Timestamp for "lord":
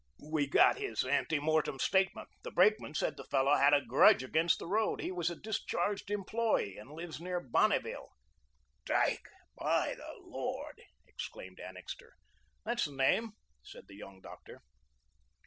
10.23-10.81